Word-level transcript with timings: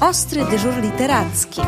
Ostry 0.00 0.44
dyżur 0.50 0.82
literacki. 0.82 1.60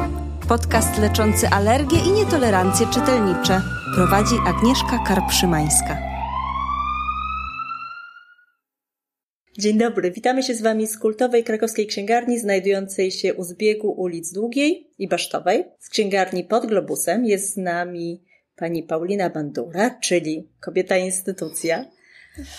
Podcast 0.48 0.98
leczący 0.98 1.48
alergie 1.48 1.98
i 1.98 2.12
nietolerancje 2.12 2.86
czytelnicze. 2.86 3.62
Prowadzi 3.94 4.34
Agnieszka 4.46 5.04
Karpszymańska. 5.06 5.98
Dzień 9.58 9.78
dobry, 9.78 10.10
witamy 10.10 10.42
się 10.42 10.54
z 10.54 10.62
Wami 10.62 10.86
z 10.86 10.98
kultowej 10.98 11.44
krakowskiej 11.44 11.86
księgarni 11.86 12.38
znajdującej 12.38 13.10
się 13.10 13.34
u 13.34 13.44
zbiegu 13.44 13.90
ulic 13.90 14.32
Długiej 14.32 14.90
i 14.98 15.08
Basztowej. 15.08 15.64
Z 15.78 15.88
księgarni 15.88 16.44
pod 16.44 16.66
Globusem 16.66 17.24
jest 17.24 17.52
z 17.52 17.56
nami 17.56 18.24
pani 18.56 18.82
Paulina 18.82 19.30
Bandura, 19.30 19.90
czyli 19.90 20.48
kobieta 20.60 20.96
instytucja. 20.96 21.84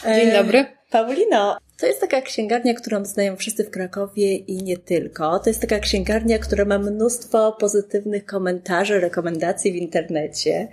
Dzień 0.06 0.32
dobry. 0.32 0.81
Paulino, 0.92 1.58
to 1.80 1.86
jest 1.86 2.02
taka 2.02 2.22
księgarnia, 2.22 2.74
którą 2.74 3.06
znają 3.06 3.36
wszyscy 3.36 3.64
w 3.64 3.70
Krakowie 3.70 4.36
i 4.36 4.64
nie 4.64 4.78
tylko. 4.78 5.40
To 5.40 5.50
jest 5.50 5.62
taka 5.62 5.80
księgarnia, 5.80 6.40
która 6.40 6.66
ma 6.66 6.80
mnóstwo 6.80 7.52
pozytywnych 7.52 8.26
komentarzy, 8.26 9.00
rekomendacji 9.00 9.72
w 9.72 9.76
internecie. 9.76 10.68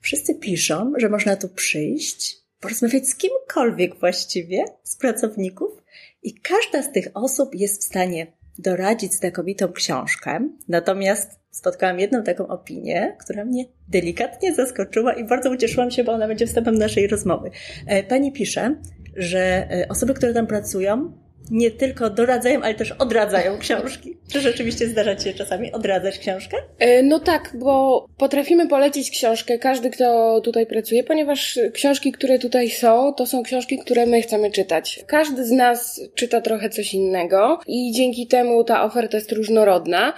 Wszyscy 0.00 0.34
piszą, 0.34 0.92
że 0.96 1.08
można 1.08 1.36
tu 1.36 1.48
przyjść, 1.48 2.36
porozmawiać 2.60 3.08
z 3.08 3.16
kimkolwiek 3.16 4.00
właściwie, 4.00 4.64
z 4.82 4.96
pracowników 4.96 5.82
i 6.22 6.34
każda 6.34 6.82
z 6.82 6.92
tych 6.92 7.08
osób 7.14 7.54
jest 7.54 7.82
w 7.82 7.86
stanie 7.86 8.26
doradzić 8.58 9.14
znakomitą 9.14 9.72
książkę. 9.72 10.48
Natomiast 10.68 11.40
spotkałam 11.50 12.00
jedną 12.00 12.22
taką 12.22 12.46
opinię, 12.48 13.16
która 13.20 13.44
mnie 13.44 13.64
delikatnie 13.88 14.54
zaskoczyła 14.54 15.12
i 15.12 15.24
bardzo 15.24 15.50
ucieszyłam 15.50 15.90
się, 15.90 16.04
bo 16.04 16.12
ona 16.12 16.28
będzie 16.28 16.46
wstępem 16.46 16.74
naszej 16.74 17.06
rozmowy. 17.06 17.50
E, 17.86 18.02
pani 18.02 18.32
pisze, 18.32 18.74
że 19.20 19.68
e, 19.70 19.88
osoby, 19.88 20.14
które 20.14 20.34
tam 20.34 20.46
pracują, 20.46 21.12
nie 21.50 21.70
tylko 21.70 22.10
doradzają, 22.10 22.62
ale 22.62 22.74
też 22.74 22.92
odradzają 22.92 23.58
książki. 23.58 24.16
Czy 24.32 24.40
rzeczywiście 24.40 24.88
zdarza 24.88 25.16
Ci 25.16 25.24
się 25.24 25.32
czasami 25.34 25.72
odradzać 25.72 26.18
książkę? 26.18 26.56
E, 26.78 27.02
no 27.02 27.18
tak, 27.18 27.52
bo 27.54 28.06
potrafimy 28.18 28.68
polecić 28.68 29.10
książkę, 29.10 29.58
każdy, 29.58 29.90
kto 29.90 30.40
tutaj 30.40 30.66
pracuje, 30.66 31.04
ponieważ 31.04 31.58
książki, 31.72 32.12
które 32.12 32.38
tutaj 32.38 32.70
są, 32.70 33.14
to 33.14 33.26
są 33.26 33.42
książki, 33.42 33.78
które 33.78 34.06
my 34.06 34.22
chcemy 34.22 34.50
czytać. 34.50 35.00
Każdy 35.06 35.44
z 35.44 35.50
nas 35.50 36.00
czyta 36.14 36.40
trochę 36.40 36.70
coś 36.70 36.94
innego 36.94 37.60
i 37.66 37.92
dzięki 37.92 38.26
temu 38.26 38.64
ta 38.64 38.84
oferta 38.84 39.16
jest 39.16 39.32
różnorodna, 39.32 40.12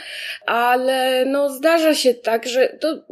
ale 0.46 1.24
no 1.26 1.50
zdarza 1.50 1.94
się 1.94 2.14
tak, 2.14 2.46
że 2.48 2.68
to 2.80 3.04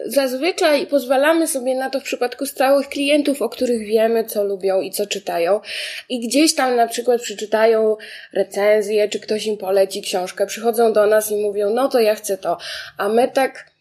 Zazwyczaj 0.00 0.86
pozwalamy 0.86 1.46
sobie 1.46 1.74
na 1.74 1.90
to 1.90 2.00
w 2.00 2.04
przypadku 2.04 2.46
stałych 2.46 2.88
klientów, 2.88 3.42
o 3.42 3.48
których 3.48 3.86
wiemy, 3.86 4.24
co 4.24 4.44
lubią 4.44 4.80
i 4.80 4.90
co 4.90 5.06
czytają. 5.06 5.60
I 6.08 6.28
gdzieś 6.28 6.54
tam 6.54 6.76
na 6.76 6.88
przykład 6.88 7.22
przeczytają 7.22 7.96
recenzję, 8.32 9.08
czy 9.08 9.20
ktoś 9.20 9.46
im 9.46 9.56
poleci 9.56 10.02
książkę, 10.02 10.46
przychodzą 10.46 10.92
do 10.92 11.06
nas 11.06 11.30
i 11.30 11.36
mówią, 11.36 11.70
no 11.70 11.88
to 11.88 12.00
ja 12.00 12.14
chcę 12.14 12.38
to. 12.38 12.56
A 12.98 13.08
my 13.08 13.28
tak 13.28 13.74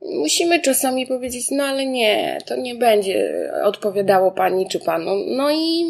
musimy 0.00 0.60
czasami 0.60 1.06
powiedzieć, 1.06 1.50
no 1.50 1.64
ale 1.64 1.86
nie, 1.86 2.38
to 2.46 2.56
nie 2.56 2.74
będzie 2.74 3.32
odpowiadało 3.64 4.32
pani 4.32 4.68
czy 4.68 4.80
panu. 4.80 5.16
No 5.26 5.50
i 5.50 5.84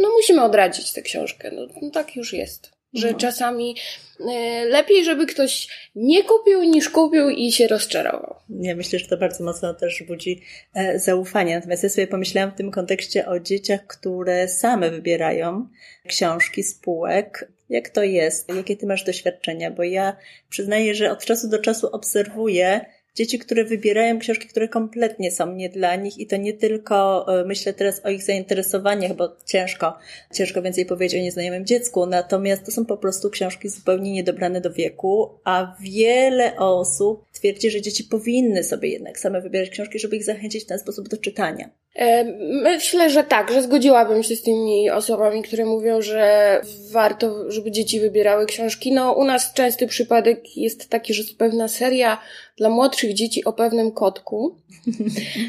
no, 0.00 0.10
musimy 0.16 0.42
odradzić 0.42 0.92
tę 0.92 1.02
książkę. 1.02 1.50
No, 1.50 1.66
no 1.82 1.90
tak 1.90 2.16
już 2.16 2.32
jest 2.32 2.74
że 2.94 3.12
no. 3.12 3.18
czasami 3.18 3.76
e, 4.20 4.64
lepiej, 4.64 5.04
żeby 5.04 5.26
ktoś 5.26 5.68
nie 5.94 6.24
kupił 6.24 6.62
niż 6.62 6.90
kupił 6.90 7.30
i 7.30 7.52
się 7.52 7.66
rozczarował. 7.66 8.34
Ja 8.60 8.76
myślę, 8.76 8.98
że 8.98 9.08
to 9.08 9.16
bardzo 9.16 9.44
mocno 9.44 9.74
też 9.74 10.02
budzi 10.02 10.42
e, 10.74 10.98
zaufanie. 10.98 11.54
Natomiast 11.54 11.82
ja 11.82 11.88
sobie 11.88 12.06
pomyślałam 12.06 12.50
w 12.50 12.54
tym 12.54 12.70
kontekście 12.70 13.26
o 13.26 13.40
dzieciach, 13.40 13.86
które 13.86 14.48
same 14.48 14.90
wybierają 14.90 15.68
książki 16.08 16.62
spółek. 16.62 17.50
Jak 17.68 17.88
to 17.88 18.02
jest? 18.02 18.54
Jakie 18.54 18.76
ty 18.76 18.86
masz 18.86 19.04
doświadczenia? 19.04 19.70
Bo 19.70 19.82
ja 19.82 20.16
przyznaję, 20.48 20.94
że 20.94 21.10
od 21.10 21.24
czasu 21.24 21.48
do 21.48 21.58
czasu 21.58 21.88
obserwuję 21.92 22.84
dzieci, 23.14 23.38
które 23.38 23.64
wybierają 23.64 24.18
książki, 24.18 24.48
które 24.48 24.68
kompletnie 24.68 25.30
są 25.30 25.52
nie 25.52 25.68
dla 25.68 25.96
nich 25.96 26.18
i 26.18 26.26
to 26.26 26.36
nie 26.36 26.52
tylko 26.52 27.26
e, 27.40 27.44
myślę 27.44 27.72
teraz 27.72 28.04
o 28.04 28.10
ich 28.10 28.22
zainteresowaniach, 28.22 29.14
bo 29.14 29.36
ciężko, 29.46 29.98
ciężko 30.32 30.62
więcej 30.62 30.86
powiedzieć 30.86 31.20
o 31.20 31.22
nieznajomym 31.22 31.66
dziecku, 31.66 32.06
natomiast 32.06 32.64
to 32.64 32.72
są 32.72 32.86
po 32.86 32.96
prostu 32.96 33.30
książki 33.30 33.68
zupełnie 33.68 34.12
niedobrane 34.12 34.60
do 34.60 34.72
wieku, 34.72 35.30
a 35.44 35.76
wiele 35.80 36.56
osób 36.56 37.24
twierdzi, 37.32 37.70
że 37.70 37.82
dzieci 37.82 38.04
powinny 38.04 38.64
sobie 38.64 38.88
jednak 38.88 39.18
same 39.18 39.40
wybierać 39.40 39.70
książki, 39.70 39.98
żeby 39.98 40.16
ich 40.16 40.24
zachęcić 40.24 40.64
w 40.64 40.66
ten 40.66 40.78
sposób 40.78 41.08
do 41.08 41.16
czytania. 41.16 41.70
E, 41.94 42.24
myślę, 42.62 43.10
że 43.10 43.24
tak, 43.24 43.52
że 43.52 43.62
zgodziłabym 43.62 44.22
się 44.22 44.36
z 44.36 44.42
tymi 44.42 44.90
osobami, 44.90 45.42
które 45.42 45.64
mówią, 45.64 46.02
że 46.02 46.60
warto, 46.90 47.50
żeby 47.50 47.70
dzieci 47.70 48.00
wybierały 48.00 48.46
książki. 48.46 48.92
No, 48.92 49.12
u 49.12 49.24
nas 49.24 49.52
częsty 49.52 49.86
przypadek 49.86 50.56
jest 50.56 50.88
taki, 50.88 51.14
że 51.14 51.22
pewna 51.38 51.68
seria 51.68 52.18
dla 52.56 52.68
młodszych 52.68 53.14
dzieci 53.14 53.44
o 53.44 53.52
pewnym 53.52 53.92
kotku. 53.92 54.56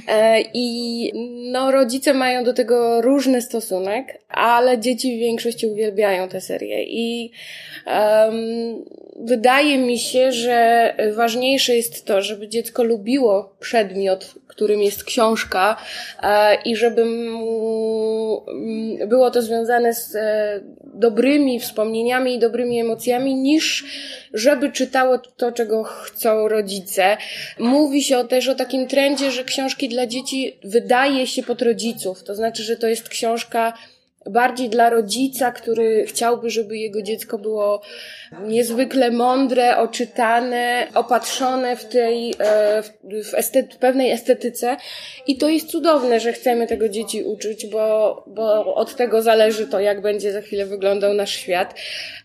E, 0.08 0.42
I 0.54 1.12
no, 1.52 1.72
rodzice 1.72 2.14
mają 2.14 2.44
do 2.44 2.54
tego 2.54 3.02
różny 3.02 3.42
stosunek, 3.42 4.22
ale 4.30 4.80
dzieci 4.80 5.18
w 5.18 5.20
większości 5.20 5.68
uwielbiają 5.68 6.30
tę 6.30 6.42
serię. 6.42 6.84
I 6.84 7.32
um, 7.88 8.86
wydaje 9.16 9.78
mi 9.78 10.00
się, 10.00 10.32
że 10.32 10.94
ważniejsze 11.16 11.76
jest 11.76 12.06
to, 12.06 12.22
żeby 12.22 12.48
dziecko 12.48 12.84
lubiło 12.84 13.56
przedmiot, 13.60 14.36
którym 14.56 14.82
jest 14.82 15.04
książka 15.04 15.78
e, 16.24 16.56
i 16.66 16.76
żeby 16.76 17.02
mm, 17.02 17.36
było 19.10 19.32
to 19.32 19.42
związane 19.42 19.94
z 19.94 20.16
e, 20.16 20.60
dobrymi 20.96 21.60
wspomnieniami 21.60 22.36
i 22.36 22.40
dobrymi 22.40 22.80
emocjami, 22.80 23.36
niż 23.36 23.86
żeby 24.34 24.72
czytało 24.72 25.18
to, 25.18 25.52
czego 25.52 25.84
chcą 25.84 26.48
rodzice. 26.48 27.18
Mówi 27.60 28.04
się 28.04 28.28
też 28.28 28.48
o 28.48 28.56
takim 28.56 28.88
trendzie, 28.88 29.32
że 29.32 29.44
książki 29.44 29.90
dla 29.90 30.08
dzieci 30.08 30.58
wydaje 30.64 31.28
się 31.28 31.44
pod 31.44 31.62
rodziców. 31.62 32.24
To 32.24 32.36
znaczy, 32.36 32.64
że 32.64 32.76
to 32.76 32.88
jest 32.88 33.10
książka 33.10 33.74
bardziej 34.30 34.70
dla 34.70 34.90
rodzica, 34.90 35.52
który 35.52 36.06
chciałby, 36.08 36.50
żeby 36.50 36.78
jego 36.78 37.02
dziecko 37.02 37.38
było 37.38 37.82
niezwykle 38.44 39.12
mądre, 39.12 39.78
oczytane, 39.78 40.88
opatrzone 40.94 41.76
w 41.76 41.86
tej, 41.86 42.34
e, 42.40 42.84
w 43.24 43.34
estet, 43.34 43.76
pewnej 43.76 44.12
estetyce. 44.12 44.78
I 45.28 45.38
to 45.38 45.50
jest 45.50 45.70
cudowne, 45.70 46.20
że 46.20 46.34
chcemy 46.34 46.68
tego 46.68 46.90
dzieci 46.90 47.24
uczyć, 47.24 47.68
bo, 47.68 48.24
bo 48.28 48.76
od 48.76 48.96
tego 48.96 49.22
zależy 49.22 49.68
to, 49.68 49.80
jak 49.80 50.02
będzie 50.02 50.32
za 50.32 50.42
chwilę 50.42 50.66
wyglądał 50.66 51.14
nasz 51.14 51.36
świat. 51.36 51.76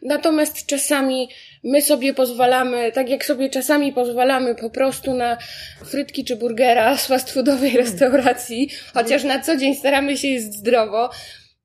Natomiast 0.03 0.66
czasami 0.66 1.28
my 1.65 1.83
sobie 1.83 2.15
pozwalamy, 2.15 2.93
tak 2.93 3.09
jak 3.09 3.25
sobie 3.25 3.50
czasami 3.50 3.93
pozwalamy 3.93 4.55
po 4.55 4.71
prostu 4.71 5.15
na 5.15 5.37
frytki 5.84 6.25
czy 6.25 6.37
burgera 6.37 6.97
z 6.97 7.06
fast 7.06 7.31
foodowej 7.31 7.77
restauracji, 7.77 8.71
chociaż 8.94 9.25
na 9.25 9.41
co 9.41 9.56
dzień 9.56 9.75
staramy 9.75 10.16
się 10.16 10.28
jeść 10.28 10.44
zdrowo, 10.44 11.10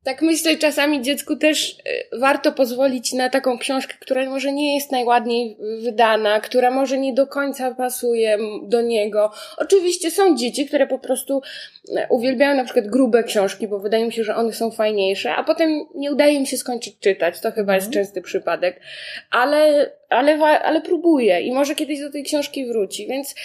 tak 0.05 0.21
myślę, 0.21 0.57
czasami 0.57 1.01
dziecku 1.01 1.35
też 1.35 1.69
y, 1.69 2.19
warto 2.19 2.51
pozwolić 2.51 3.13
na 3.13 3.29
taką 3.29 3.57
książkę, 3.57 3.93
która 3.99 4.29
może 4.29 4.51
nie 4.51 4.75
jest 4.75 4.91
najładniej 4.91 5.57
wydana, 5.83 6.39
która 6.39 6.71
może 6.71 6.97
nie 6.97 7.13
do 7.13 7.27
końca 7.27 7.75
pasuje 7.75 8.37
do 8.63 8.81
niego. 8.81 9.31
Oczywiście 9.57 10.11
są 10.11 10.37
dzieci, 10.37 10.65
które 10.65 10.87
po 10.87 10.99
prostu 10.99 11.41
y, 11.89 11.93
uwielbiają 12.09 12.55
na 12.55 12.63
przykład 12.63 12.87
grube 12.87 13.23
książki, 13.23 13.67
bo 13.67 13.79
wydaje 13.79 14.05
mi 14.05 14.13
się, 14.13 14.23
że 14.23 14.35
one 14.35 14.53
są 14.53 14.71
fajniejsze, 14.71 15.35
a 15.35 15.43
potem 15.43 15.85
nie 15.95 16.11
udaje 16.11 16.33
im 16.33 16.45
się 16.45 16.57
skończyć 16.57 16.99
czytać. 16.99 17.39
To 17.39 17.51
chyba 17.51 17.75
jest 17.75 17.87
mhm. 17.87 18.05
częsty 18.05 18.21
przypadek. 18.21 18.81
Ale 19.31 19.91
ale, 20.09 20.61
ale 20.61 20.81
próbuje 20.81 21.41
i 21.41 21.51
może 21.51 21.75
kiedyś 21.75 21.99
do 21.99 22.11
tej 22.11 22.23
książki 22.23 22.65
wróci. 22.65 23.07
Więc 23.07 23.35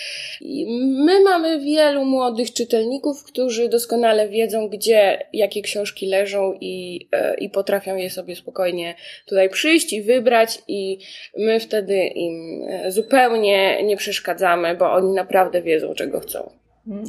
my 1.05 1.21
mamy 1.25 1.61
wielu 1.61 2.05
młodych 2.05 2.53
czytelników, 2.53 3.25
którzy 3.25 3.69
doskonale 3.69 4.29
wiedzą, 4.29 4.69
gdzie 4.69 5.27
jakie 5.33 5.63
książki 5.63 6.07
leżą 6.07 6.50
i, 6.61 7.09
e, 7.13 7.35
i 7.35 7.51
potrafią 7.51 7.97
je 7.97 8.11
sobie 8.11 8.37
spokojnie 8.37 8.95
tutaj 9.27 9.49
przyjść 9.49 9.93
i 9.93 10.03
wybrać, 10.03 10.63
i 10.69 10.99
my 11.37 11.61
wtedy 11.61 11.97
im 12.07 12.63
e, 12.69 12.93
zupełnie 12.93 13.83
nie 13.83 13.97
przeszkadzamy, 13.97 14.75
bo 14.75 14.93
oni 14.93 15.13
naprawdę 15.13 15.63
wiedzą, 15.63 15.95
czego 15.95 16.21
chcą. 16.21 16.60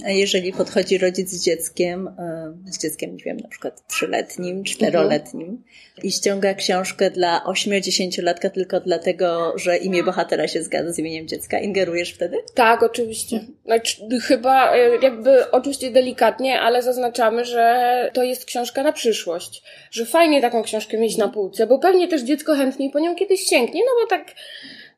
A 0.05 0.09
jeżeli 0.09 0.53
podchodzi 0.53 0.97
rodzic 0.97 1.29
z 1.29 1.45
dzieckiem, 1.45 2.07
e, 2.07 2.53
z 2.65 2.79
dzieckiem, 2.81 3.15
nie 3.15 3.23
wiem, 3.23 3.37
na 3.37 3.47
przykład 3.47 3.87
trzyletnim, 3.87 4.63
czteroletnim 4.63 5.49
mhm. 5.49 5.63
i 6.03 6.11
ściąga 6.11 6.53
książkę 6.53 7.11
dla 7.11 7.43
ośmio-dziesięciolatka 7.43 8.49
tylko 8.49 8.79
dlatego, 8.79 9.53
że 9.57 9.77
imię 9.77 10.03
bohatera 10.03 10.47
się 10.47 10.63
zgadza 10.63 10.93
z 10.93 10.99
imieniem 10.99 11.27
dziecka, 11.27 11.59
ingerujesz 11.59 12.13
wtedy? 12.13 12.37
Tak, 12.53 12.83
oczywiście. 12.83 13.39
Znaczy, 13.65 14.01
chyba 14.21 14.75
e, 14.75 14.97
jakby 15.01 15.51
oczywiście 15.51 15.91
delikatnie, 15.91 16.61
ale 16.61 16.83
zaznaczamy, 16.83 17.45
że 17.45 18.11
to 18.13 18.23
jest 18.23 18.45
książka 18.45 18.83
na 18.83 18.91
przyszłość. 18.91 19.63
Że 19.91 20.05
fajnie 20.05 20.41
taką 20.41 20.63
książkę 20.63 20.97
mieć 20.97 21.17
na 21.17 21.27
półce, 21.27 21.67
bo 21.67 21.79
pewnie 21.79 22.07
też 22.07 22.21
dziecko 22.21 22.55
chętniej 22.55 22.89
po 22.89 22.99
nią 22.99 23.15
kiedyś 23.15 23.41
sięgnie, 23.41 23.81
no 23.85 23.91
bo 24.01 24.07
tak 24.07 24.35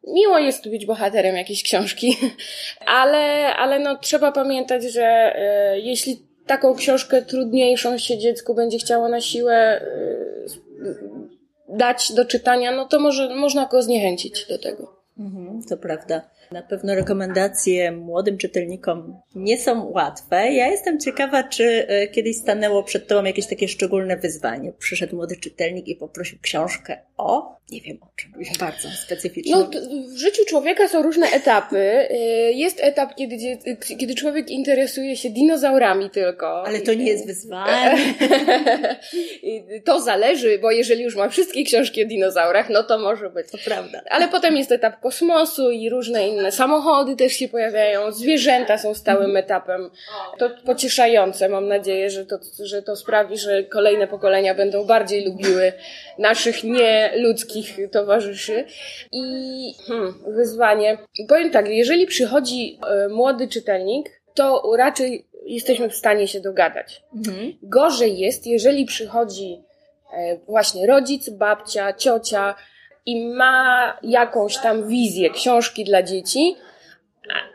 miło 0.08 0.40
jest 0.40 0.70
być 0.70 0.86
bohaterem 0.86 1.36
jakiejś 1.36 1.64
książki, 1.64 2.18
ale, 2.86 3.56
ale 3.56 3.80
no, 3.80 3.98
trzeba 3.98 4.32
pamiętać, 4.32 4.84
że 4.84 5.06
e, 5.36 5.80
jeśli 5.80 6.28
taką 6.48 6.76
książkę 6.76 7.22
trudniejszą 7.22 7.98
się 7.98 8.18
dziecku 8.18 8.56
będzie 8.56 8.78
chciało 8.78 9.10
na 9.10 9.22
siłę 9.22 9.56
e, 9.56 9.84
dać 11.70 12.14
do 12.14 12.26
czytania, 12.26 12.72
no 12.72 12.86
to 12.86 13.00
może, 13.00 13.36
można 13.36 13.66
go 13.66 13.82
zniechęcić 13.82 14.46
do 14.48 14.60
tego. 14.60 15.04
Mhm, 15.20 15.62
to 15.70 15.78
prawda. 15.78 16.22
Na 16.54 16.62
pewno 16.62 16.96
rekomendacje 16.96 17.92
młodym 17.92 18.38
czytelnikom 18.38 19.22
nie 19.36 19.58
są 19.58 19.90
łatwe. 19.90 20.52
Ja 20.54 20.68
jestem 20.68 21.00
ciekawa, 21.00 21.44
czy 21.44 21.88
e, 21.88 22.08
kiedyś 22.08 22.38
stanęło 22.38 22.84
przed 22.84 23.08
Tobą 23.08 23.24
jakieś 23.24 23.48
takie 23.48 23.68
szczególne 23.68 24.18
wyzwanie. 24.18 24.72
Przyszedł 24.80 25.16
młody 25.16 25.36
czytelnik 25.38 25.88
i 25.88 25.96
poprosił 25.96 26.40
książkę 26.42 26.98
o, 27.18 27.58
nie 27.72 27.82
wiem 27.82 27.98
o 28.02 28.08
czym, 28.16 28.34
bardzo 28.60 28.90
specyficzną. 28.90 29.58
No, 29.58 29.70
w 30.14 30.18
życiu 30.18 30.46
człowieka 30.48 30.88
są 30.88 31.02
różne 31.02 31.28
etapy. 31.28 31.78
E, 31.78 32.18
jest 32.52 32.80
etap, 32.84 33.16
kiedy, 33.16 33.38
kiedy 34.00 34.16
człowiek 34.16 34.50
interesuje 34.50 35.18
się 35.18 35.30
dinozaurami 35.30 36.10
tylko. 36.10 36.64
Ale 36.66 36.80
to 36.80 36.94
nie 36.94 37.06
jest 37.06 37.28
wyzwanie. 37.28 38.14
to 39.86 40.02
zależy, 40.02 40.60
bo 40.60 40.72
jeżeli 40.72 41.04
już 41.04 41.16
ma 41.16 41.30
wszystkie 41.30 41.64
książki 41.64 42.04
o 42.04 42.08
dinozaurach, 42.08 42.70
no 42.70 42.84
to 42.84 43.00
może 43.00 43.30
być. 43.30 43.52
To 43.52 43.58
prawda. 43.66 44.02
Ale 44.10 44.28
potem 44.28 44.58
jest 44.58 44.72
etap 44.72 45.00
kosmosu 45.00 45.72
i 45.72 45.90
różne 45.90 46.28
inne 46.28 46.43
samochody 46.51 47.16
też 47.16 47.34
się 47.34 47.48
pojawiają, 47.48 48.12
zwierzęta 48.12 48.78
są 48.78 48.94
stałym 48.94 49.25
mhm. 49.25 49.38
etapem. 49.45 49.90
To 50.38 50.50
pocieszające. 50.66 51.50
Mam 51.50 51.68
nadzieję, 51.68 52.10
że 52.10 52.25
to, 52.25 52.40
że 52.63 52.81
to 52.81 52.95
sprawi, 52.95 53.38
że 53.38 53.63
kolejne 53.63 54.07
pokolenia 54.07 54.56
będą 54.56 54.86
bardziej 54.86 55.25
lubiły 55.25 55.74
naszych 56.19 56.63
nieludzkich 56.63 57.78
towarzyszy. 57.92 58.66
I 59.12 59.24
hmm, 59.88 60.13
wyzwanie. 60.28 60.98
Powiem 61.30 61.51
tak, 61.51 61.69
jeżeli 61.69 62.07
przychodzi 62.07 62.80
e, 62.88 63.10
młody 63.10 63.48
czytelnik, 63.48 64.22
to 64.34 64.72
raczej 64.78 65.28
jesteśmy 65.45 65.90
w 65.90 65.95
stanie 65.95 66.28
się 66.28 66.40
dogadać. 66.40 67.04
Mhm. 67.16 67.54
Gorzej 67.63 68.18
jest, 68.18 68.48
jeżeli 68.48 68.86
przychodzi 68.86 69.63
e, 70.13 70.38
właśnie 70.38 70.88
rodzic, 70.88 71.30
babcia, 71.30 71.94
ciocia, 71.94 72.56
i 73.06 73.26
ma 73.26 73.98
jakąś 74.04 74.58
tam 74.58 74.88
wizję 74.88 75.30
książki 75.30 75.84
dla 75.84 76.04
dzieci. 76.04 76.56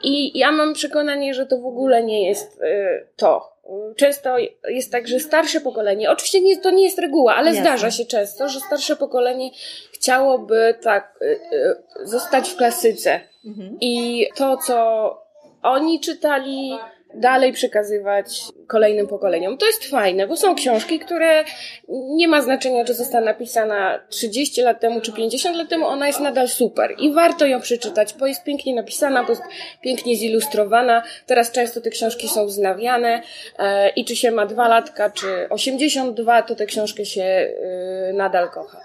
I 0.02 0.38
ja 0.38 0.52
mam 0.52 0.74
przekonanie, 0.74 1.34
że 1.34 1.46
to 1.46 1.58
w 1.58 1.66
ogóle 1.66 2.02
nie 2.02 2.28
jest 2.28 2.60
y, 2.62 3.06
to. 3.16 3.58
Często 3.96 4.36
jest 4.68 4.92
tak, 4.92 5.08
że 5.08 5.20
starsze 5.20 5.60
pokolenie, 5.60 6.10
oczywiście 6.10 6.40
nie, 6.40 6.56
to 6.56 6.70
nie 6.70 6.84
jest 6.84 6.98
reguła, 6.98 7.34
ale 7.34 7.46
Jasne. 7.46 7.62
zdarza 7.62 7.90
się 7.90 8.04
często, 8.04 8.48
że 8.48 8.60
starsze 8.60 8.96
pokolenie 8.96 9.50
chciałoby 9.92 10.74
tak 10.82 11.18
y, 11.22 11.24
y, 11.24 12.06
zostać 12.06 12.50
w 12.50 12.56
klasyce. 12.56 13.20
Mhm. 13.44 13.78
I 13.80 14.26
to, 14.36 14.56
co 14.56 15.28
oni 15.62 16.00
czytali, 16.00 16.78
dalej 17.20 17.52
przekazywać 17.52 18.42
kolejnym 18.66 19.06
pokoleniom. 19.06 19.58
To 19.58 19.66
jest 19.66 19.84
fajne, 19.84 20.26
bo 20.26 20.36
są 20.36 20.54
książki, 20.54 20.98
które 20.98 21.44
nie 21.88 22.28
ma 22.28 22.42
znaczenia, 22.42 22.84
czy 22.84 22.94
została 22.94 23.24
napisana 23.24 24.00
30 24.08 24.62
lat 24.62 24.80
temu, 24.80 25.00
czy 25.00 25.12
50 25.12 25.56
lat 25.56 25.68
temu, 25.68 25.86
ona 25.86 26.06
jest 26.06 26.20
nadal 26.20 26.48
super 26.48 26.94
i 26.98 27.12
warto 27.12 27.46
ją 27.46 27.60
przeczytać, 27.60 28.14
bo 28.14 28.26
jest 28.26 28.44
pięknie 28.44 28.74
napisana, 28.74 29.22
bo 29.22 29.30
jest 29.30 29.42
pięknie 29.82 30.16
zilustrowana. 30.16 31.02
Teraz 31.26 31.52
często 31.52 31.80
te 31.80 31.90
książki 31.90 32.28
są 32.28 32.46
wznawiane 32.46 33.22
e, 33.58 33.88
i 33.88 34.04
czy 34.04 34.16
się 34.16 34.30
ma 34.30 34.46
dwa 34.46 34.68
latka, 34.68 35.10
czy 35.10 35.48
82, 35.50 36.42
to 36.42 36.54
tę 36.54 36.66
książkę 36.66 37.04
się 37.04 37.22
e, 37.22 38.12
nadal 38.12 38.50
kocha. 38.50 38.80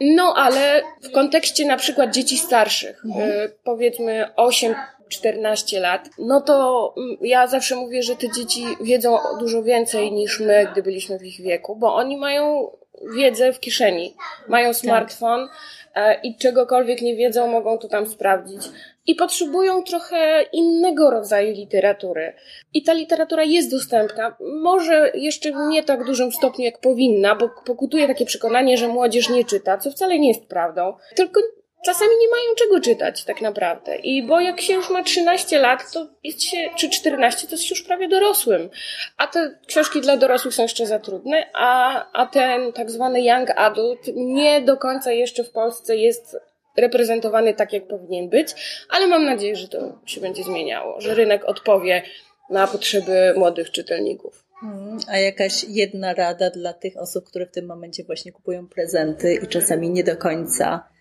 No, 0.00 0.34
ale 0.36 0.82
w 1.02 1.10
kontekście 1.12 1.66
na 1.66 1.76
przykład 1.76 2.10
dzieci 2.10 2.38
starszych, 2.38 3.04
mhm. 3.04 3.50
powiedzmy 3.64 4.34
8 4.36 4.74
14 5.08 5.80
lat, 5.80 6.08
no 6.18 6.40
to 6.40 6.94
mm, 6.96 7.16
ja 7.20 7.46
zawsze 7.46 7.76
mówię, 7.76 8.02
że 8.02 8.16
te 8.16 8.30
dzieci 8.30 8.64
wiedzą 8.80 9.18
dużo 9.38 9.62
więcej 9.62 10.12
niż 10.12 10.40
my, 10.40 10.68
gdy 10.72 10.82
byliśmy 10.82 11.18
w 11.18 11.24
ich 11.24 11.40
wieku, 11.40 11.76
bo 11.76 11.94
oni 11.94 12.16
mają 12.16 12.70
wiedzę 13.16 13.52
w 13.52 13.60
kieszeni, 13.60 14.14
mają 14.48 14.68
tak. 14.68 14.76
smartfon 14.76 15.48
tak. 15.94 16.24
i 16.24 16.36
czegokolwiek 16.36 17.02
nie 17.02 17.16
wiedzą, 17.16 17.48
mogą 17.48 17.78
to 17.78 17.88
tam 17.88 18.06
sprawdzić. 18.06 18.62
I 19.06 19.14
potrzebują 19.14 19.82
trochę 19.82 20.42
innego 20.52 21.10
rodzaju 21.10 21.52
literatury. 21.52 22.32
I 22.74 22.82
ta 22.82 22.92
literatura 22.92 23.44
jest 23.44 23.70
dostępna. 23.70 24.36
Może 24.62 25.10
jeszcze 25.14 25.52
w 25.52 25.56
nie 25.68 25.82
tak 25.82 26.04
dużym 26.04 26.32
stopniu, 26.32 26.64
jak 26.64 26.80
powinna, 26.80 27.34
bo 27.34 27.48
pokutuje 27.48 28.06
takie 28.06 28.26
przekonanie, 28.26 28.78
że 28.78 28.88
młodzież 28.88 29.28
nie 29.28 29.44
czyta, 29.44 29.78
co 29.78 29.90
wcale 29.90 30.18
nie 30.18 30.28
jest 30.28 30.46
prawdą. 30.46 30.94
Tylko 31.14 31.40
czasami 31.86 32.10
nie 32.20 32.28
mają 32.28 32.54
czego 32.56 32.80
czytać 32.80 33.24
tak 33.24 33.40
naprawdę. 33.40 33.96
I 33.96 34.22
bo 34.22 34.40
jak 34.40 34.60
się 34.60 34.72
już 34.72 34.90
ma 34.90 35.02
13 35.02 35.58
lat, 35.58 35.92
to 35.92 36.06
jest 36.24 36.42
się, 36.42 36.56
czy 36.76 36.90
14, 36.90 37.46
to 37.46 37.54
jest 37.54 37.70
już 37.70 37.82
prawie 37.82 38.08
dorosłym. 38.08 38.70
A 39.16 39.26
te 39.26 39.58
książki 39.66 40.00
dla 40.00 40.16
dorosłych 40.16 40.54
są 40.54 40.62
jeszcze 40.62 40.86
za 40.86 40.98
trudne, 40.98 41.46
a, 41.54 42.04
a 42.12 42.26
ten 42.26 42.72
tak 42.72 42.90
zwany 42.90 43.22
young 43.22 43.50
adult 43.56 44.00
nie 44.14 44.60
do 44.60 44.76
końca 44.76 45.12
jeszcze 45.12 45.44
w 45.44 45.50
Polsce 45.50 45.96
jest 45.96 46.36
reprezentowany 46.76 47.54
tak, 47.54 47.72
jak 47.72 47.88
powinien 47.88 48.28
być, 48.28 48.48
ale 48.90 49.06
mam 49.06 49.24
nadzieję, 49.24 49.56
że 49.56 49.68
to 49.68 49.98
się 50.06 50.20
będzie 50.20 50.44
zmieniało, 50.44 51.00
że 51.00 51.14
rynek 51.14 51.44
odpowie 51.44 52.02
na 52.50 52.66
potrzeby 52.66 53.34
młodych 53.36 53.70
czytelników. 53.70 54.44
Hmm, 54.60 54.98
a 55.08 55.18
jakaś 55.18 55.64
jedna 55.68 56.14
rada 56.14 56.50
dla 56.50 56.72
tych 56.72 56.96
osób, 56.96 57.24
które 57.24 57.46
w 57.46 57.50
tym 57.50 57.66
momencie 57.66 58.04
właśnie 58.04 58.32
kupują 58.32 58.68
prezenty 58.68 59.34
i 59.34 59.46
czasami 59.46 59.90
nie 59.90 60.04
do 60.04 60.16
końca 60.16 60.95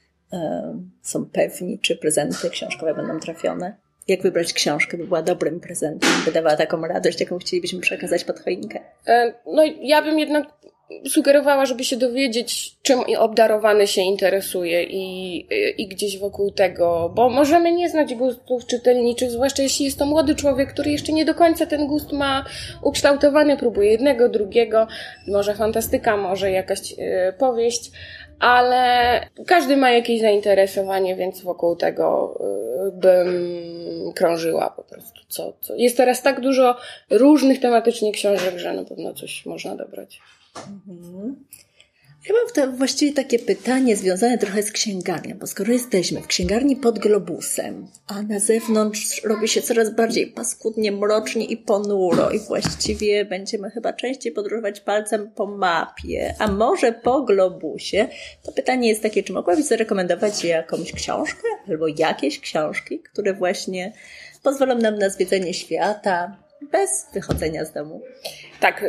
są 1.01 1.25
pewni, 1.25 1.79
czy 1.79 1.95
prezenty 1.95 2.49
książkowe 2.49 2.93
będą 2.93 3.19
trafione. 3.19 3.75
Jak 4.07 4.21
wybrać 4.21 4.53
książkę, 4.53 4.97
by 4.97 5.03
była 5.07 5.21
dobrym 5.21 5.59
prezentem, 5.59 6.09
by 6.25 6.31
dawała 6.31 6.57
taką 6.57 6.81
radość, 6.81 7.19
jaką 7.19 7.37
chcielibyśmy 7.37 7.79
przekazać 7.79 8.23
pod 8.23 8.39
choinkę? 8.39 8.79
E, 9.07 9.33
no 9.45 9.63
ja 9.81 10.01
bym 10.01 10.19
jednak 10.19 10.45
sugerowała, 11.07 11.65
żeby 11.65 11.83
się 11.83 11.97
dowiedzieć, 11.97 12.75
czym 12.81 12.99
obdarowany 13.17 13.87
się 13.87 14.01
interesuje 14.01 14.83
i, 14.83 15.37
i 15.77 15.87
gdzieś 15.87 16.17
wokół 16.17 16.51
tego, 16.51 17.11
bo 17.15 17.29
możemy 17.29 17.71
nie 17.71 17.89
znać 17.89 18.15
gustów 18.15 18.65
czytelniczych, 18.65 19.31
zwłaszcza 19.31 19.63
jeśli 19.63 19.85
jest 19.85 19.99
to 19.99 20.05
młody 20.05 20.35
człowiek, 20.35 20.73
który 20.73 20.91
jeszcze 20.91 21.13
nie 21.13 21.25
do 21.25 21.35
końca 21.35 21.65
ten 21.65 21.87
gust 21.87 22.11
ma 22.11 22.45
ukształtowany, 22.81 23.57
próbuje 23.57 23.91
jednego, 23.91 24.29
drugiego, 24.29 24.87
może 25.27 25.55
fantastyka, 25.55 26.17
może 26.17 26.51
jakaś 26.51 26.79
e, 26.97 27.33
powieść, 27.33 27.91
ale 28.39 29.21
każdy 29.47 29.77
ma 29.77 29.91
jakieś 29.91 30.21
zainteresowanie, 30.21 31.15
więc 31.15 31.41
wokół 31.41 31.75
tego 31.75 32.37
y, 32.87 32.91
bym 32.91 33.33
krążyła 34.15 34.69
po 34.69 34.83
prostu. 34.83 35.21
Co, 35.27 35.53
co. 35.61 35.75
Jest 35.75 35.97
teraz 35.97 36.21
tak 36.21 36.41
dużo 36.41 36.77
różnych 37.09 37.59
tematycznie 37.59 38.11
książek, 38.11 38.57
że 38.57 38.73
na 38.73 38.83
pewno 38.83 39.13
coś 39.13 39.45
można 39.45 39.75
dobrać. 39.75 40.21
Mhm. 40.87 41.35
Ja 42.27 42.35
mam 42.57 42.77
właściwie 42.77 43.13
takie 43.13 43.39
pytanie 43.39 43.95
związane 43.95 44.37
trochę 44.37 44.63
z 44.63 44.71
księgarnią, 44.71 45.37
bo 45.37 45.47
skoro 45.47 45.73
jesteśmy 45.73 46.21
w 46.21 46.27
księgarni 46.27 46.75
pod 46.75 46.99
globusem, 46.99 47.87
a 48.07 48.21
na 48.21 48.39
zewnątrz 48.39 49.23
robi 49.23 49.47
się 49.47 49.61
coraz 49.61 49.95
bardziej 49.95 50.27
paskudnie, 50.27 50.91
mrocznie 50.91 51.45
i 51.45 51.57
ponuro 51.57 52.31
i 52.31 52.39
właściwie 52.39 53.25
będziemy 53.25 53.69
chyba 53.69 53.93
częściej 53.93 54.31
podróżować 54.31 54.79
palcem 54.79 55.31
po 55.35 55.45
mapie, 55.45 56.35
a 56.39 56.47
może 56.47 56.91
po 56.91 57.21
globusie, 57.21 58.07
to 58.43 58.51
pytanie 58.51 58.89
jest 58.89 59.03
takie, 59.03 59.23
czy 59.23 59.33
mogłabyś 59.33 59.65
zarekomendować 59.65 60.43
jakąś 60.43 60.91
książkę 60.91 61.47
albo 61.67 61.87
jakieś 61.87 62.39
książki, 62.39 62.99
które 62.99 63.33
właśnie 63.33 63.93
pozwolą 64.43 64.77
nam 64.77 64.97
na 64.97 65.09
zwiedzenie 65.09 65.53
świata 65.53 66.37
bez 66.71 67.05
wychodzenia 67.13 67.65
z 67.65 67.71
domu? 67.71 68.01
Tak, 68.59 68.85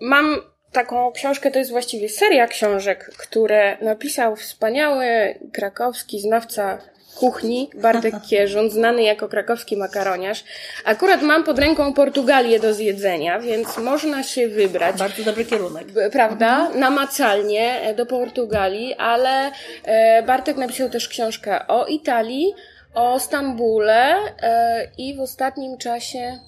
mam 0.00 0.36
taką 0.72 1.12
książkę 1.12 1.50
to 1.50 1.58
jest 1.58 1.70
właściwie 1.70 2.08
seria 2.08 2.46
książek, 2.46 3.10
które 3.18 3.76
napisał 3.80 4.36
wspaniały 4.36 5.06
krakowski 5.52 6.20
znawca 6.20 6.78
kuchni 7.16 7.70
Bartek 7.74 8.14
Kierząd, 8.28 8.72
znany 8.72 9.02
jako 9.02 9.28
krakowski 9.28 9.76
makaroniarz. 9.76 10.44
Akurat 10.84 11.22
mam 11.22 11.44
pod 11.44 11.58
ręką 11.58 11.92
Portugalię 11.92 12.60
do 12.60 12.74
zjedzenia, 12.74 13.40
więc 13.40 13.78
można 13.78 14.22
się 14.22 14.48
wybrać. 14.48 14.98
Bardzo 14.98 15.24
dobry 15.24 15.44
kierunek. 15.44 15.86
Prawda? 16.12 16.58
Mhm. 16.58 16.80
Namacalnie 16.80 17.80
e, 17.80 17.94
do 17.94 18.06
Portugalii, 18.06 18.94
ale 18.94 19.52
e, 19.84 20.22
Bartek 20.22 20.56
napisał 20.56 20.90
też 20.90 21.08
książkę 21.08 21.66
o 21.66 21.86
Italii, 21.86 22.54
o 22.94 23.20
Stambule 23.20 24.14
e, 24.42 24.90
i 24.98 25.16
w 25.16 25.20
ostatnim 25.20 25.78
czasie... 25.78 26.38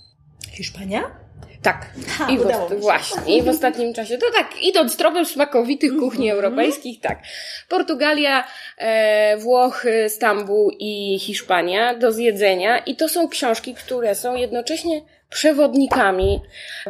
Hiszpania? 0.53 1.22
Tak. 1.63 1.91
Ha, 2.09 2.31
I 2.31 2.39
w, 2.39 2.81
właśnie. 2.81 3.37
I 3.37 3.43
w 3.43 3.49
ostatnim 3.49 3.95
czasie. 3.95 4.19
To 4.19 4.27
tak, 4.37 4.63
idąc 4.63 4.97
tropem 4.97 5.27
smakowitych 5.27 5.93
kuchni 5.93 6.31
mm 6.31 6.39
-hmm. 6.39 6.45
europejskich, 6.45 7.01
tak. 7.01 7.19
Portugalia, 7.69 8.45
e, 8.79 9.37
Włochy, 9.37 10.09
Stambuł 10.09 10.71
i 10.79 11.19
Hiszpania 11.19 11.95
do 11.95 12.13
zjedzenia. 12.13 12.79
I 12.79 12.97
to 12.97 13.09
są 13.09 13.29
książki, 13.29 13.75
które 13.75 14.15
są 14.15 14.35
jednocześnie 14.35 15.03
przewodnikami. 15.33 16.41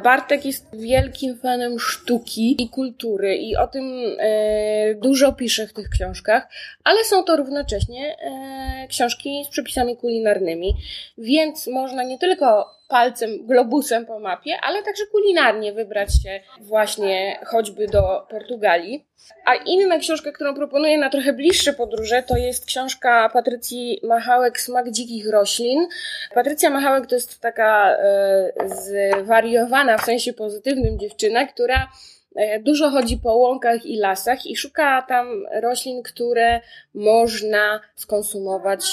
Bartek 0.03 0.45
jest 0.45 0.67
wielkim 0.73 1.39
fanem 1.39 1.79
sztuki 1.79 2.63
i 2.63 2.69
kultury 2.69 3.37
i 3.37 3.57
o 3.57 3.67
tym 3.67 4.17
e, 4.19 4.95
dużo 4.95 5.33
pisze 5.33 5.67
w 5.67 5.73
tych 5.73 5.89
książkach, 5.89 6.49
ale 6.85 7.05
są 7.05 7.25
to 7.25 7.37
równocześnie 7.37 8.17
e, 8.19 8.89
książki 8.89 9.45
z 9.47 9.49
przepisami 9.49 9.97
kulinarnymi, 9.97 10.75
więc 11.19 11.67
można 11.67 12.03
nie 12.03 12.19
tylko 12.19 12.75
palcem, 12.93 13.47
globusem 13.47 14.07
po 14.07 14.21
mapie, 14.21 14.57
ale 14.63 14.83
także 14.83 15.03
kulinarnie 15.13 15.73
wybrać 15.73 16.09
się 16.23 16.41
właśnie 16.61 17.39
choćby 17.47 17.87
do 17.87 18.27
Portugalii. 18.31 19.07
A 19.45 19.55
inna 19.55 19.99
książka, 19.99 20.33
którą 20.33 20.55
proponuję 20.55 20.99
na 20.99 21.11
trochę 21.11 21.33
bliższe 21.33 21.73
podróże, 21.73 22.23
to 22.23 22.37
jest 22.37 22.67
książka 22.67 23.29
Patrycji 23.33 24.01
Machałek 24.03 24.61
Smak 24.61 24.91
dzikich 24.91 25.31
roślin. 25.31 25.87
Patrycja 26.35 26.71
Machałek 26.71 27.07
to 27.07 27.15
jest 27.15 27.41
taka 27.41 27.97
e, 27.97 28.53
zwariowana 29.25 29.99
w 29.99 30.05
sensie 30.05 30.33
pozytywnym 30.33 30.99
dziewczyna, 30.99 31.47
która 31.47 31.89
e, 32.37 32.61
dużo 32.61 32.91
chodzi 32.91 33.17
po 33.17 33.35
łąkach 33.35 33.87
i 33.87 33.97
lasach 33.97 34.47
i 34.47 34.57
szuka 34.57 35.03
tam 35.09 35.27
roślin, 35.63 36.03
które 36.03 36.61
można 36.95 37.81
skonsumować, 37.95 38.85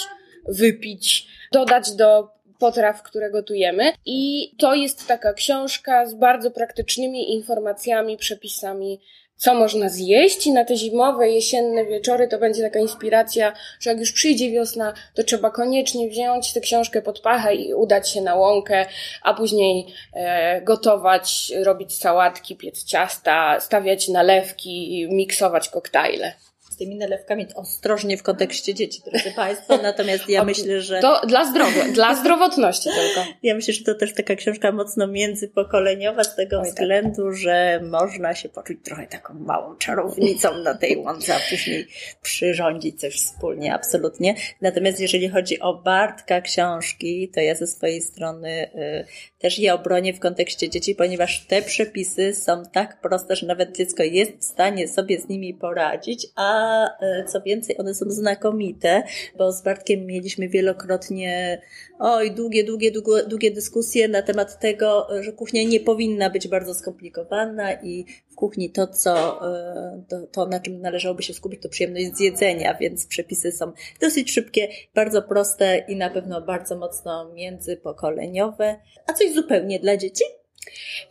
wypić, 0.48 1.28
dodać 1.52 1.92
do 1.92 2.39
potraw, 2.60 3.04
które 3.04 3.32
gotujemy. 3.32 3.94
I 4.06 4.52
to 4.58 4.74
jest 4.74 5.08
taka 5.08 5.34
książka 5.34 6.06
z 6.06 6.14
bardzo 6.14 6.52
praktycznymi 6.52 7.34
informacjami, 7.34 8.18
przepisami 8.18 9.00
co 9.40 9.54
można 9.56 9.90
zjeść 9.90 10.48
i 10.48 10.52
na 10.52 10.66
te 10.66 10.76
zimowe, 10.76 11.30
jesienne 11.30 11.86
wieczory 11.86 12.28
to 12.28 12.40
będzie 12.40 12.64
taka 12.64 12.80
inspiracja, 12.80 13.54
że 13.80 13.90
jak 13.90 14.00
już 14.00 14.12
przyjdzie 14.12 14.52
wiosna, 14.52 14.94
to 15.14 15.24
trzeba 15.24 15.50
koniecznie 15.50 16.10
wziąć 16.10 16.54
tę 16.54 16.62
książkę 16.62 17.02
pod 17.02 17.20
pachę 17.20 17.56
i 17.56 17.74
udać 17.74 18.10
się 18.10 18.22
na 18.22 18.36
łąkę, 18.36 18.86
a 19.24 19.34
później 19.34 19.86
e, 20.14 20.62
gotować, 20.62 21.52
robić 21.64 21.98
sałatki, 21.98 22.56
piec 22.56 22.84
ciasta, 22.84 23.60
stawiać 23.60 24.08
nalewki, 24.08 25.08
miksować 25.12 25.70
koktajle 25.70 26.34
tymi 26.80 26.96
nalewkami 26.96 27.48
ostrożnie 27.56 28.18
w 28.18 28.24
kontekście 28.24 28.74
dzieci, 28.74 29.02
drodzy 29.06 29.32
Państwo. 29.36 29.78
Natomiast 29.78 30.30
ja 30.30 30.44
myślę, 30.44 30.82
że. 30.82 31.00
To 31.00 31.22
dla 31.28 31.46
zdrowia, 31.46 31.84
dla 31.94 32.16
zdrowotności 32.22 32.90
tylko. 32.90 33.30
Ja 33.44 33.56
myślę, 33.56 33.74
że 33.74 33.84
to 33.84 33.96
też 33.96 34.14
taka 34.14 34.36
książka 34.36 34.72
mocno 34.72 35.08
międzypokoleniowa 35.08 36.24
z 36.24 36.36
tego 36.36 36.58
Oj, 36.58 36.64
tak. 36.64 36.74
względu, 36.74 37.26
tak. 37.26 37.36
że 37.36 37.80
można 37.84 38.36
się 38.36 38.50
poczuć 38.50 38.78
trochę 38.84 39.08
taką 39.08 39.34
małą 39.34 39.76
czarownicą 39.76 40.58
na 40.58 40.76
tej 40.76 40.98
łące, 40.98 41.36
a 41.36 41.40
później 41.50 41.88
przyrządzić 42.22 43.00
coś 43.00 43.16
wspólnie, 43.16 43.74
absolutnie. 43.74 44.36
Natomiast 44.62 45.00
jeżeli 45.00 45.30
chodzi 45.30 45.60
o 45.60 45.74
Bartka 45.74 46.42
książki, 46.42 47.32
to 47.36 47.42
ja 47.42 47.56
ze 47.56 47.68
swojej 47.68 48.02
strony 48.02 48.70
y, 48.76 49.06
też 49.40 49.60
je 49.60 49.74
obronię 49.74 50.14
w 50.14 50.20
kontekście 50.20 50.70
dzieci, 50.70 50.96
ponieważ 50.96 51.46
te 51.48 51.62
przepisy 51.62 52.34
są 52.34 52.64
tak 52.74 53.02
proste, 53.02 53.36
że 53.36 53.48
nawet 53.48 53.78
dziecko 53.78 54.04
jest 54.04 54.38
w 54.38 54.44
stanie 54.44 54.88
sobie 54.88 55.20
z 55.20 55.30
nimi 55.30 55.54
poradzić, 55.54 56.28
a 56.36 56.69
e, 57.02 57.24
co 57.28 57.42
więcej, 57.42 57.78
one 57.78 57.94
są 57.94 58.06
znakomite, 58.10 59.04
bo 59.38 59.52
z 59.52 59.62
Bartkiem 59.62 60.06
mieliśmy 60.06 60.50
wielokrotnie 60.50 61.62
oj, 62.00 62.32
długie, 62.32 62.64
długie, 62.64 62.92
długie, 62.92 63.24
długie 63.24 63.52
dyskusje 63.52 64.08
na 64.08 64.22
temat 64.22 64.60
tego, 64.60 65.08
że 65.22 65.34
kuchnia 65.34 65.64
nie 65.64 65.80
powinna 65.80 66.30
być 66.30 66.48
bardzo 66.48 66.74
skomplikowana 66.74 67.74
i 67.74 68.06
w 68.32 68.36
kuchni 68.36 68.70
to, 68.70 68.88
co, 68.88 69.46
e, 69.56 70.04
to, 70.10 70.28
to 70.28 70.46
na 70.46 70.60
czym 70.60 70.82
należałoby 70.82 71.24
się 71.24 71.34
skupić, 71.34 71.62
to 71.62 71.70
przyjemność 71.70 72.16
z 72.16 72.20
jedzenia, 72.20 72.78
więc 72.82 73.08
przepisy 73.08 73.52
są 73.52 73.72
dosyć 74.02 74.32
szybkie, 74.32 74.68
bardzo 74.96 75.22
proste 75.22 75.78
i 75.88 75.96
na 75.96 76.10
pewno 76.10 76.42
bardzo 76.42 76.78
mocno 76.78 77.34
międzypokoleniowe. 77.34 78.80
A 79.08 79.14
coś 79.14 79.34
zupełnie 79.34 79.80
dla 79.80 79.98
dzieci? 79.98 80.24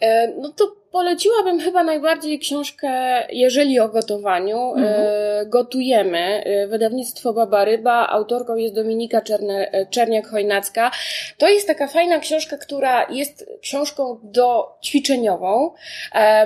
E, 0.00 0.34
no 0.40 0.52
to 0.52 0.77
poleciłabym 0.92 1.60
chyba 1.60 1.82
najbardziej 1.82 2.38
książkę, 2.38 2.90
jeżeli 3.30 3.80
o 3.80 3.88
gotowaniu. 3.88 4.58
E, 4.58 4.76
mhm. 4.76 5.50
Gotujemy. 5.50 6.44
E, 6.44 6.66
wydawnictwo 6.66 7.32
Baba 7.32 7.64
Ryba. 7.64 8.08
Autorką 8.08 8.56
jest 8.56 8.74
Dominika 8.74 9.20
Czerniak-Chojnacka. 9.90 10.90
To 11.38 11.48
jest 11.48 11.66
taka 11.66 11.86
fajna 11.86 12.18
książka, 12.18 12.56
która 12.56 13.06
jest 13.10 13.50
książką 13.62 14.20
do 14.22 14.78
ćwiczeniową. 14.84 15.74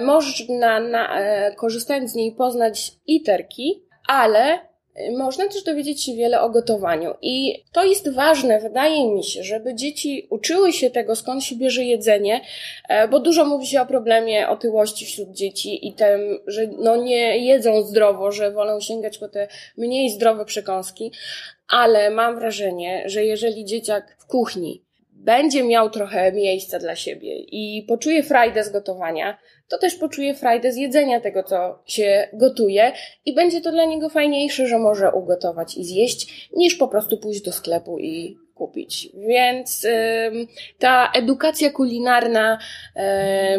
Można 0.00 0.80
na, 0.80 1.18
korzystając 1.56 2.11
z 2.11 2.14
niej 2.14 2.32
poznać 2.32 2.92
literki, 3.08 3.82
ale 4.08 4.72
można 5.18 5.49
też 5.49 5.62
dowiedzieć 5.62 6.04
się 6.04 6.14
wiele 6.14 6.40
o 6.40 6.50
gotowaniu. 6.50 7.14
I 7.22 7.64
to 7.72 7.84
jest 7.84 8.14
ważne, 8.14 8.61
wydaje 8.61 9.14
mi 9.14 9.25
się, 9.25 9.42
żeby 9.42 9.75
dzieci 9.75 10.26
uczyły 10.30 10.72
się 10.72 10.90
tego, 10.90 11.16
skąd 11.16 11.44
się 11.44 11.56
bierze 11.56 11.84
jedzenie, 11.84 12.40
e, 12.88 13.08
bo 13.08 13.20
dużo 13.20 13.44
mówi 13.44 13.66
się 13.66 13.80
o 13.80 13.87
problemie 13.87 14.49
otyłości 14.49 15.06
wśród 15.06 15.30
dzieci 15.30 15.88
i 15.88 15.92
tym, 15.92 16.38
że 16.46 16.66
no 16.78 16.96
nie 16.96 17.38
jedzą 17.38 17.82
zdrowo, 17.82 18.32
że 18.32 18.50
wolą 18.50 18.80
sięgać 18.80 19.18
po 19.18 19.28
te 19.28 19.49
mniej 19.76 20.11
zdrowe 20.11 20.44
przekąski. 20.44 21.12
Ale 21.68 22.11
mam 22.11 22.34
wrażenie, 22.34 23.02
że 23.06 23.25
jeżeli 23.25 23.64
dzieciak 23.64 24.16
w 24.18 24.26
kuchni 24.26 24.82
będzie 25.12 25.64
miał 25.64 25.90
trochę 25.90 26.32
miejsca 26.32 26.78
dla 26.78 26.96
siebie 26.96 27.38
i 27.38 27.82
poczuje 27.88 28.22
frajdę 28.22 28.64
z 28.64 28.70
gotowania, 28.70 29.38
to 29.73 29.79
też 29.79 29.95
poczuje 29.95 30.35
frajdę 30.35 30.73
z 30.73 30.76
jedzenia 30.76 31.21
tego, 31.21 31.43
co 31.43 31.79
się 31.87 32.29
gotuje 32.33 32.93
i 33.25 33.35
będzie 33.35 33.61
to 33.61 33.73
dla 33.73 33.85
niego 33.85 34.09
fajniejsze, 34.09 34.67
że 34.67 34.79
może 34.79 35.12
ugotować 35.12 35.76
i 35.76 35.85
zjeść, 35.85 36.49
niż 36.57 36.75
po 36.75 36.88
prostu 36.88 37.19
pójść 37.19 37.41
do 37.43 37.52
sklepu 37.52 37.99
i 37.99 38.38
kupić. 38.55 39.09
Więc 39.14 39.87
ta 40.79 41.11
edukacja 41.14 41.71
kulinarna 41.71 42.59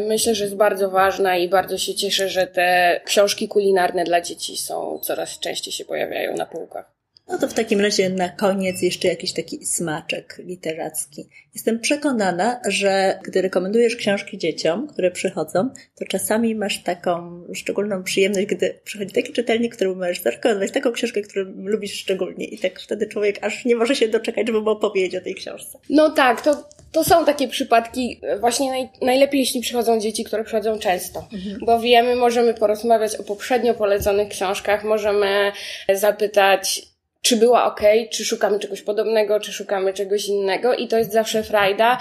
myślę, 0.08 0.36
że 0.36 0.44
jest 0.44 0.56
bardzo 0.56 0.90
ważna 0.90 1.38
i 1.38 1.50
bardzo 1.50 1.78
się 1.78 1.96
cieszę, 1.96 2.30
że 2.30 2.48
te 2.48 3.02
książki 3.06 3.48
kulinarne 3.48 4.04
dla 4.04 4.22
dzieci 4.22 4.58
są 4.58 5.00
coraz 5.00 5.40
częściej 5.40 5.74
się 5.74 5.86
pojawiają 5.86 6.36
na 6.36 6.46
półkach. 6.46 6.93
No 7.28 7.38
to 7.38 7.48
w 7.48 7.54
takim 7.54 7.82
razie 7.82 8.10
na 8.10 8.30
koniec 8.30 8.82
jeszcze 8.82 9.08
jakiś 9.08 9.34
taki 9.34 9.66
smaczek 9.66 10.42
literacki. 10.46 11.30
Jestem 11.54 11.80
przekonana, 11.80 12.60
że 12.68 13.20
gdy 13.24 13.42
rekomendujesz 13.42 13.96
książki 13.96 14.38
dzieciom, 14.38 14.88
które 14.88 15.12
przychodzą, 15.12 15.70
to 15.96 16.06
czasami 16.06 16.56
masz 16.56 16.84
taką 16.84 17.44
szczególną 17.54 18.04
przyjemność, 18.04 18.48
gdy 18.48 18.80
przychodzi 18.84 19.14
taki 19.14 19.34
czytelnik, 19.34 19.76
któremu 19.76 19.96
możesz 19.96 20.22
zarekomendować 20.22 20.72
taką 20.72 20.92
książkę, 20.92 21.22
którą 21.22 21.46
lubisz 21.56 21.94
szczególnie 21.94 22.46
i 22.46 22.60
tak 22.60 22.80
wtedy 22.80 23.08
człowiek 23.08 23.40
aż 23.42 23.66
nie 23.66 23.76
może 23.76 23.96
się 23.96 24.08
doczekać, 24.08 24.48
żeby 24.48 24.62
mu 24.62 24.70
opowiedzieć 24.70 25.16
o 25.16 25.22
tej 25.22 25.36
książce. 25.36 25.80
No 25.90 26.10
tak, 26.10 26.42
to, 26.42 26.70
to 26.92 27.04
są 27.04 27.26
takie 27.26 27.48
przypadki 27.48 28.22
właśnie 28.40 28.70
naj, 28.70 28.90
najlepiej, 29.02 29.40
jeśli 29.40 29.62
przychodzą 29.62 30.00
dzieci, 30.00 30.24
które 30.24 30.44
przychodzą 30.44 30.80
często, 30.80 31.28
mhm. 31.34 31.58
bo 31.66 31.80
wiemy, 31.80 32.16
możemy 32.16 32.54
porozmawiać 32.54 33.16
o 33.16 33.24
poprzednio 33.24 33.74
poleconych 33.74 34.30
książkach, 34.30 34.84
możemy 34.84 35.52
zapytać, 35.94 36.93
czy 37.24 37.38
była 37.38 37.66
ok, 37.66 37.82
czy 38.12 38.26
szukamy 38.26 38.60
czegoś 38.60 38.82
podobnego, 38.82 39.40
czy 39.40 39.54
szukamy 39.54 39.94
czegoś 39.94 40.28
innego 40.28 40.74
i 40.74 40.88
to 40.88 40.98
jest 40.98 41.12
zawsze 41.12 41.44
frajda. 41.44 41.98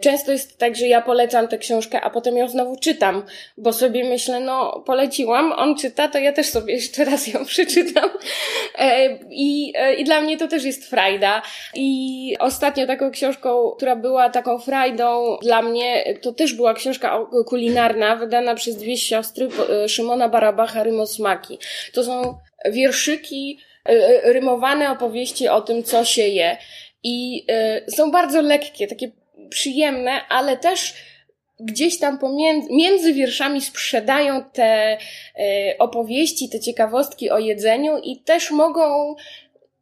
Często 0.00 0.32
jest 0.32 0.58
tak, 0.58 0.76
że 0.76 0.86
ja 0.86 1.00
polecam 1.02 1.48
tę 1.48 1.58
książkę, 1.58 2.00
a 2.00 2.10
potem 2.10 2.36
ją 2.36 2.48
znowu 2.48 2.76
czytam, 2.76 3.22
bo 3.56 3.72
sobie 3.72 4.04
myślę, 4.04 4.40
no 4.40 4.82
poleciłam, 4.86 5.52
on 5.52 5.76
czyta, 5.76 6.08
to 6.08 6.18
ja 6.18 6.32
też 6.32 6.46
sobie 6.46 6.74
jeszcze 6.74 7.04
raz 7.04 7.26
ją 7.26 7.44
przeczytam. 7.54 8.10
E, 8.78 9.18
I, 9.30 9.72
e, 9.76 9.94
i 9.94 10.04
dla 10.04 10.20
mnie 10.20 10.38
to 10.38 10.48
też 10.48 10.64
jest 10.64 10.90
frajda. 10.90 11.42
I 11.74 12.36
ostatnio 12.38 12.86
taką 12.86 13.10
książką, 13.10 13.70
która 13.76 13.96
była 13.96 14.30
taką 14.30 14.58
frajdą 14.58 15.38
dla 15.42 15.62
mnie, 15.62 16.14
to 16.22 16.32
też 16.32 16.54
była 16.54 16.74
książka 16.74 17.26
kulinarna, 17.46 18.16
wydana 18.16 18.54
przez 18.54 18.76
dwie 18.76 18.96
siostry, 18.96 19.48
e, 19.84 19.88
Szymona 19.88 20.28
Barabacha, 20.28 20.82
Rymosmaki. 20.82 21.58
To 21.92 22.04
są 22.04 22.38
wierszyki, 22.70 23.58
rymowane 24.22 24.90
opowieści 24.90 25.48
o 25.48 25.60
tym, 25.60 25.82
co 25.82 26.04
się 26.04 26.22
je. 26.22 26.56
I 27.02 27.44
e, 27.48 27.90
są 27.90 28.10
bardzo 28.10 28.42
lekkie, 28.42 28.86
takie 28.86 29.10
przyjemne, 29.50 30.20
ale 30.28 30.56
też 30.56 30.94
gdzieś 31.60 31.98
tam 31.98 32.18
pomiędzy, 32.18 32.68
między 32.72 33.12
wierszami 33.12 33.60
sprzedają 33.60 34.44
te 34.44 34.98
opowieści, 35.78 36.48
te 36.48 36.60
ciekawostki 36.60 37.30
o 37.30 37.38
jedzeniu 37.38 37.98
i 37.98 38.16
też 38.16 38.50
mogą 38.50 39.14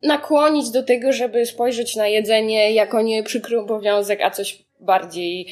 nakłonić 0.02 0.70
do 0.70 0.82
tego, 0.82 1.12
żeby 1.12 1.46
spojrzeć 1.46 1.96
na 1.96 2.08
jedzenie 2.08 2.72
jako 2.72 3.02
nie 3.02 3.22
przykry 3.22 3.60
obowiązek, 3.60 4.20
a 4.22 4.30
coś 4.30 4.58
bardziej 4.80 5.46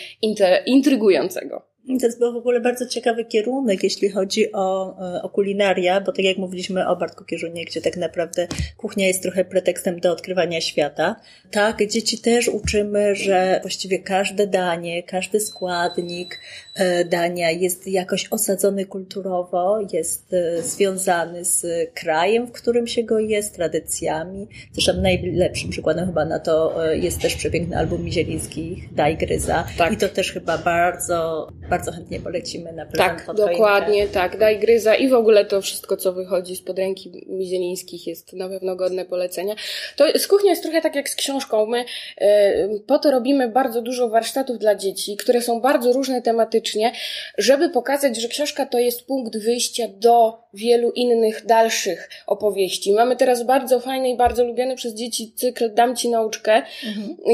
intrygującego. 0.66 1.71
To 1.86 2.06
jest 2.06 2.18
był 2.18 2.32
w 2.32 2.36
ogóle 2.36 2.60
bardzo 2.60 2.86
ciekawy 2.86 3.24
kierunek, 3.24 3.82
jeśli 3.82 4.10
chodzi 4.10 4.52
o, 4.52 4.96
e, 5.16 5.22
o 5.22 5.28
kulinaria, 5.28 6.00
bo 6.00 6.12
tak 6.12 6.24
jak 6.24 6.38
mówiliśmy 6.38 6.88
o 6.88 6.96
Bartku 6.96 7.24
Kierzunie, 7.24 7.64
gdzie 7.64 7.80
tak 7.80 7.96
naprawdę 7.96 8.46
kuchnia 8.76 9.06
jest 9.06 9.22
trochę 9.22 9.44
pretekstem 9.44 10.00
do 10.00 10.12
odkrywania 10.12 10.60
świata. 10.60 11.16
Tak, 11.50 11.86
dzieci 11.86 12.18
też 12.18 12.48
uczymy, 12.48 13.14
że 13.14 13.58
właściwie 13.62 13.98
każde 13.98 14.46
danie, 14.46 15.02
każdy 15.02 15.40
składnik 15.40 16.40
e, 16.74 17.04
dania 17.04 17.50
jest 17.50 17.88
jakoś 17.88 18.28
osadzony 18.30 18.86
kulturowo, 18.86 19.78
jest 19.92 20.32
e, 20.32 20.62
związany 20.62 21.44
z 21.44 21.66
krajem, 21.94 22.46
w 22.46 22.52
którym 22.52 22.86
się 22.86 23.02
go 23.02 23.18
jest, 23.18 23.54
tradycjami. 23.54 24.48
Zresztą 24.72 24.92
najlepszym 25.00 25.70
przykładem 25.70 26.06
chyba 26.06 26.24
na 26.24 26.38
to 26.38 26.84
jest 26.92 27.20
też 27.20 27.34
przepiękny 27.34 27.78
album 27.78 28.04
Mizielińskich, 28.04 28.94
Daj 28.94 29.16
Gryza. 29.16 29.64
Tak. 29.78 29.92
I 29.92 29.96
to 29.96 30.08
też 30.08 30.32
chyba 30.32 30.58
bardzo 30.58 31.48
bardzo 31.72 31.92
chętnie 31.92 32.20
polecimy 32.20 32.72
na 32.72 32.86
prezent 32.86 33.18
Tak, 33.18 33.26
pod 33.26 33.36
dokładnie, 33.36 33.98
choinkę. 33.98 34.14
tak. 34.14 34.38
Daj 34.38 34.58
gryza 34.58 34.94
i 34.94 35.08
w 35.08 35.14
ogóle 35.14 35.44
to 35.44 35.62
wszystko, 35.62 35.96
co 35.96 36.12
wychodzi 36.12 36.56
spod 36.56 36.78
ręki 36.78 37.24
Mizielińskich 37.28 38.06
jest 38.06 38.32
na 38.32 38.48
pewno 38.48 38.76
godne 38.76 39.04
polecenia. 39.04 39.54
To 39.96 40.04
z 40.18 40.26
kuchnią 40.26 40.50
jest 40.50 40.62
trochę 40.62 40.80
tak 40.80 40.94
jak 40.94 41.08
z 41.08 41.14
książką. 41.16 41.66
My 41.66 41.84
e, 42.18 42.68
po 42.86 42.98
to 42.98 43.10
robimy 43.10 43.48
bardzo 43.48 43.82
dużo 43.82 44.08
warsztatów 44.08 44.58
dla 44.58 44.74
dzieci, 44.74 45.16
które 45.16 45.42
są 45.42 45.60
bardzo 45.60 45.92
różne 45.92 46.22
tematycznie, 46.22 46.92
żeby 47.38 47.68
pokazać, 47.68 48.20
że 48.20 48.28
książka 48.28 48.66
to 48.66 48.78
jest 48.78 49.06
punkt 49.06 49.38
wyjścia 49.38 49.88
do 49.88 50.41
wielu 50.54 50.90
innych, 50.90 51.46
dalszych 51.46 52.10
opowieści. 52.26 52.92
Mamy 52.92 53.16
teraz 53.16 53.42
bardzo 53.42 53.80
fajny 53.80 54.10
i 54.10 54.16
bardzo 54.16 54.44
lubiany 54.44 54.76
przez 54.76 54.94
dzieci 54.94 55.32
cykl 55.32 55.74
Dam 55.74 55.96
Ci 55.96 56.10
nauczkę, 56.10 56.62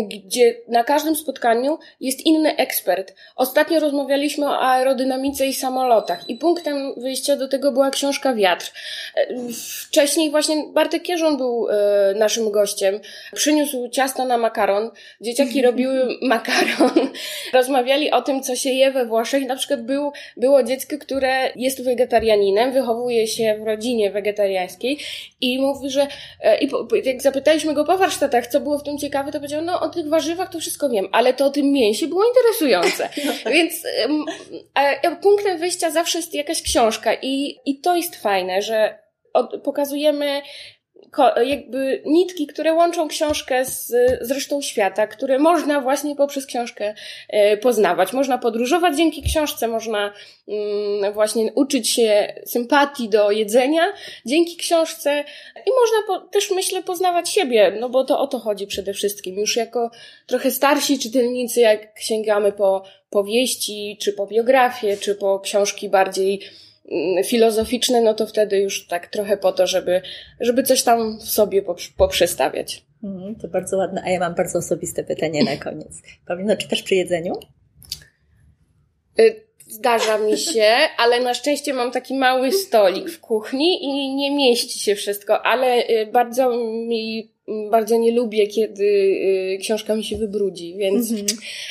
gdzie 0.09 0.55
na 0.69 0.85
każdym 0.85 1.17
spotkaniu 1.17 1.79
jest 2.01 2.27
inny 2.27 2.57
ekspert. 2.57 3.15
Ostatnio 3.37 3.81
rozmawialiśmy 3.81 4.47
o 4.47 4.61
aerodynamice 4.61 5.47
i 5.47 5.55
samolotach 5.55 6.29
i 6.31 6.37
punktem 6.37 6.95
wyjścia 6.97 7.37
do 7.37 7.49
tego 7.49 7.73
była 7.73 7.91
książka 7.91 8.35
Wiatr. 8.35 8.73
Wcześniej 9.87 10.31
właśnie 10.31 10.65
Bartek 10.73 11.03
Kierzon 11.03 11.37
był 11.37 11.69
e, 11.69 12.15
naszym 12.15 12.51
gościem. 12.51 13.01
Przyniósł 13.35 13.89
ciasto 13.89 14.25
na 14.25 14.39
makaron. 14.39 14.91
Dzieciaki 15.21 15.63
robiły 15.69 16.19
makaron. 16.23 16.91
Rozmawiali 17.53 18.11
o 18.11 18.23
tym, 18.23 18.43
co 18.43 18.57
się 18.57 18.71
je 18.71 18.91
we 18.91 19.07
Włoszech. 19.07 19.47
Na 19.47 19.57
przykład 19.57 19.83
był, 19.83 20.13
było 20.37 20.63
dziecko, 20.63 20.97
które 21.01 21.53
jest 21.57 21.85
wegetarianinem, 21.85 22.73
wychowuje 22.73 23.08
się 23.11 23.59
w 23.61 23.67
rodzinie 23.67 24.11
wegetariańskiej 24.11 24.99
i 25.41 25.59
mówi, 25.59 25.91
że 25.91 26.07
e, 26.41 26.59
i 26.59 26.69
po, 26.69 26.89
jak 27.05 27.23
zapytaliśmy 27.23 27.75
go 27.75 27.85
po 27.85 27.99
warsztatach, 27.99 28.47
co 28.47 28.61
było 28.61 28.79
w 28.79 28.83
tym 28.83 28.99
ciekawe, 28.99 29.33
to 29.33 29.39
powiedział, 29.39 29.63
no 29.63 29.81
o 29.81 29.89
tych 29.89 30.09
warzywach 30.09 30.51
to 30.51 30.61
wszystko 30.61 30.89
wiem, 30.89 31.09
ale 31.13 31.35
to 31.35 31.47
o 31.47 31.51
tym 31.51 31.73
mięsie 31.73 32.07
było 32.07 32.25
interesujące. 32.25 33.09
Więc 33.55 33.85
em, 33.97 34.25
a, 34.75 35.09
a 35.09 35.17
punktem 35.17 35.59
wyjścia 35.59 35.91
zawsze 35.91 36.19
jest 36.19 36.35
jakaś 36.35 36.63
książka 36.63 37.15
i, 37.23 37.57
i 37.67 37.81
to 37.81 37.97
jest 37.97 38.17
fajne, 38.17 38.63
że 38.63 38.99
od, 39.35 39.63
pokazujemy 39.63 40.43
jakby 41.45 42.03
nitki, 42.07 42.47
które 42.47 42.73
łączą 42.73 43.09
książkę 43.09 43.65
z, 43.65 43.87
z 44.21 44.31
resztą 44.31 44.63
świata, 44.63 45.07
które 45.07 45.39
można 45.39 45.81
właśnie 45.81 46.17
poprzez 46.17 46.47
książkę 46.47 46.95
e, 47.29 47.57
poznawać. 47.57 48.13
Można 48.13 48.39
podróżować 48.39 48.97
dzięki 48.97 49.23
książce, 49.23 49.69
można 49.69 50.13
mm, 50.49 51.13
właśnie 51.13 51.53
uczyć 51.53 51.91
się 51.91 52.35
sympatii 52.47 53.09
do 53.09 53.31
jedzenia 53.31 53.83
dzięki 54.27 54.57
książce 54.57 55.25
i 55.67 55.71
można 55.71 56.07
po, 56.07 56.29
też, 56.29 56.51
myślę, 56.51 56.83
poznawać 56.83 57.31
siebie, 57.31 57.77
no 57.81 57.89
bo 57.89 58.05
to 58.05 58.21
o 58.21 58.27
to 58.27 58.39
chodzi 58.39 58.67
przede 58.67 58.93
wszystkim. 58.93 59.39
Już 59.39 59.57
jako 59.57 59.91
trochę 60.27 60.51
starsi 60.51 60.99
czytelnicy, 60.99 61.61
jak 61.61 62.01
sięgamy 62.01 62.53
po 62.53 62.83
powieści, 63.11 63.97
czy 64.01 64.13
po 64.13 64.27
biografie, 64.27 64.97
czy 64.97 65.15
po 65.15 65.41
książki 65.41 65.89
bardziej 65.89 66.41
mm, 66.91 67.25
filozoficzne, 67.25 68.01
no 68.01 68.15
to 68.15 68.27
wtedy 68.27 68.59
już 68.59 68.87
tak 68.87 69.07
trochę 69.07 69.37
po 69.37 69.53
to, 69.53 69.67
żeby, 69.67 70.03
żeby 70.41 70.63
coś 70.63 70.83
tam 70.83 71.19
w 71.19 71.29
sobie 71.29 71.63
poprz- 71.63 71.93
poprzestawiać. 71.97 72.85
Mhm, 73.05 73.35
to 73.35 73.49
bardzo 73.49 73.77
ładne. 73.77 74.03
A 74.05 74.11
ja 74.11 74.21
mam 74.21 74.35
bardzo 74.35 74.59
osobiste 74.59 75.05
pytanie 75.05 75.45
na 75.45 75.57
koniec. 75.57 76.03
Paulino, 76.27 76.57
czy 76.57 76.69
też 76.69 76.83
przy 76.83 76.95
jedzeniu? 76.95 77.35
Y, 79.21 79.49
Zdarza 79.69 80.19
mi 80.19 80.39
się, 80.39 80.77
ale 80.99 81.21
na 81.21 81.35
szczęście 81.35 81.75
mam 81.75 81.91
taki 81.91 82.15
mały 82.15 82.53
stolik 82.53 83.11
w 83.11 83.21
kuchni 83.21 83.85
i 83.85 84.15
nie 84.15 84.31
mieści 84.31 84.79
się 84.79 84.95
wszystko, 84.95 85.47
ale 85.47 85.89
y, 85.89 86.07
bardzo 86.13 86.51
mi, 86.67 87.33
bardzo 87.71 87.97
nie 87.97 88.13
lubię, 88.13 88.47
kiedy 88.47 88.85
y, 88.85 89.59
książka 89.61 89.95
mi 89.95 90.05
się 90.05 90.17
wybrudzi, 90.17 90.75
więc 90.79 91.13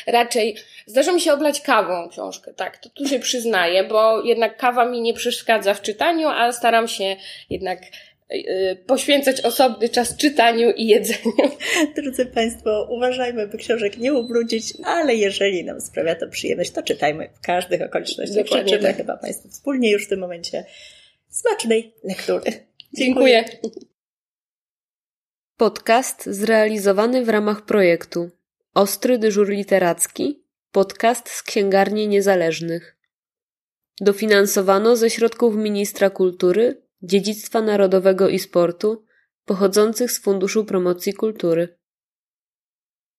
raczej 0.07 0.55
zdarza 0.85 1.11
mi 1.11 1.21
się 1.21 1.33
oblać 1.33 1.61
kawą 1.61 2.09
książkę, 2.09 2.53
tak, 2.53 2.77
to 2.77 2.89
tu 2.89 3.07
się 3.07 3.19
przyznaję, 3.19 3.83
bo 3.83 4.23
jednak 4.23 4.57
kawa 4.57 4.85
mi 4.85 5.01
nie 5.01 5.13
przeszkadza 5.13 5.73
w 5.73 5.81
czytaniu, 5.81 6.27
a 6.27 6.51
staram 6.51 6.87
się 6.87 7.15
jednak 7.49 7.81
y, 8.33 8.77
poświęcać 8.87 9.41
osobny 9.41 9.89
czas 9.89 10.17
czytaniu 10.17 10.71
i 10.71 10.87
jedzeniu. 10.87 11.51
Drodzy 11.97 12.25
Państwo, 12.25 12.87
uważajmy, 12.89 13.47
by 13.47 13.57
książek 13.57 13.97
nie 13.97 14.13
ubrudzić, 14.13 14.73
ale 14.83 15.15
jeżeli 15.15 15.63
nam 15.63 15.81
sprawia 15.81 16.15
to 16.15 16.27
przyjemność, 16.27 16.71
to 16.71 16.83
czytajmy 16.83 17.29
w 17.35 17.45
każdych 17.45 17.81
okolicznościach. 17.81 18.47
Życzymy 18.47 18.81
tak. 18.81 18.97
chyba 18.97 19.17
Państwu 19.17 19.49
wspólnie 19.49 19.91
już 19.91 20.05
w 20.05 20.09
tym 20.09 20.19
momencie 20.19 20.65
smacznej 21.29 21.93
lektury. 22.03 22.51
Dziękuję. 22.93 23.45
Podcast 25.57 26.25
zrealizowany 26.25 27.25
w 27.25 27.29
ramach 27.29 27.65
projektu 27.65 28.29
Ostry 28.73 29.17
dyżur 29.17 29.49
literacki, 29.49 30.43
podcast 30.71 31.29
z 31.29 31.43
księgarni 31.43 32.07
niezależnych. 32.07 32.97
Dofinansowano 34.01 34.95
ze 34.95 35.09
środków 35.09 35.55
Ministra 35.55 36.09
Kultury, 36.09 36.81
Dziedzictwa 37.01 37.61
Narodowego 37.61 38.29
i 38.29 38.39
Sportu 38.39 39.05
pochodzących 39.45 40.11
z 40.11 40.19
Funduszu 40.19 40.65
Promocji 40.65 41.13
Kultury. 41.13 41.77